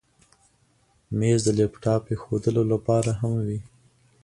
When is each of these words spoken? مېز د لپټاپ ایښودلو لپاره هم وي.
مېز 1.17 1.39
د 1.45 1.49
لپټاپ 1.59 2.03
ایښودلو 2.11 2.63
لپاره 2.73 3.11
هم 3.19 3.33
وي. 3.47 3.59